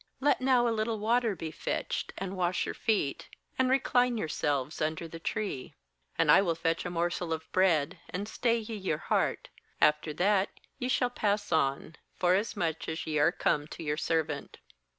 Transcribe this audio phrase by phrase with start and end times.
[0.19, 5.07] 4Let now a little water be fetched, and wash your feet, and recline yourselves under
[5.07, 5.75] the tree.
[6.17, 10.49] 5And I will fetch a morsel of bread, and stay ye your heart; after that
[10.79, 14.57] ye shall pass on; forasmuch as ye are come to your servant.